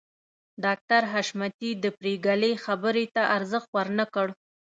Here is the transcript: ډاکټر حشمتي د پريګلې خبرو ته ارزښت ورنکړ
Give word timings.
ډاکټر 0.63 1.01
حشمتي 1.13 1.71
د 1.83 1.85
پريګلې 1.97 2.51
خبرو 2.65 3.03
ته 3.15 3.21
ارزښت 3.37 3.69
ورنکړ 3.77 4.27